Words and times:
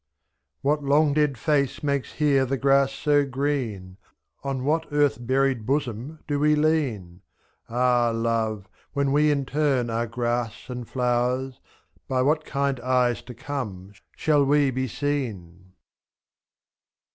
What 0.61 0.81
long 0.83 1.13
dead 1.13 1.37
face 1.37 1.83
makes 1.83 2.13
here 2.13 2.43
the 2.43 2.57
grass 2.57 2.91
so 2.91 3.23
green? 3.23 3.97
On 4.43 4.63
what 4.63 4.87
earth 4.91 5.19
buried 5.21 5.67
bosom 5.67 6.23
do 6.27 6.39
we 6.39 6.55
lean? 6.55 7.21
^^ 7.69 7.71
Ah! 7.71 8.09
love, 8.09 8.67
when 8.93 9.11
we 9.11 9.29
in 9.29 9.45
turn 9.45 9.91
are 9.91 10.07
grass 10.07 10.69
and 10.71 10.89
flowers, 10.89 11.59
By 12.07 12.23
what 12.23 12.45
kind 12.45 12.79
eyes 12.79 13.21
to 13.21 13.35
come 13.35 13.93
shall 14.17 14.43
we 14.43 14.71
be 14.71 14.87
seen? 14.87 15.73